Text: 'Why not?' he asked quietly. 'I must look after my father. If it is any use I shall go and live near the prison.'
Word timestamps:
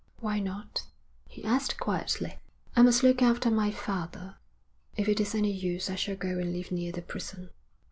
'Why 0.17 0.39
not?' 0.39 0.87
he 1.27 1.43
asked 1.45 1.79
quietly. 1.79 2.39
'I 2.75 2.81
must 2.81 3.03
look 3.03 3.21
after 3.21 3.51
my 3.51 3.69
father. 3.69 4.37
If 4.97 5.07
it 5.07 5.19
is 5.19 5.35
any 5.35 5.51
use 5.51 5.91
I 5.91 5.95
shall 5.95 6.15
go 6.15 6.39
and 6.39 6.51
live 6.51 6.71
near 6.71 6.91
the 6.91 7.03
prison.' 7.03 7.51